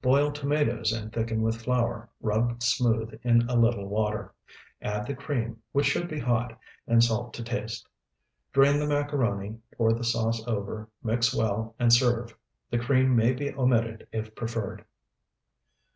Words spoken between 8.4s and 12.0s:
Drain the macaroni, pour the sauce over, mix well, and